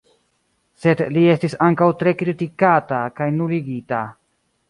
Sed 0.83 1.03
li 1.17 1.25
estis 1.33 1.53
ankaŭ 1.65 1.89
tre 2.01 2.15
kritikata 2.23 3.03
kaj 3.19 3.31
nuligita. 3.39 4.03